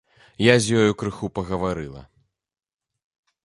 [0.43, 2.01] Я з ёю крыху пагаварыла.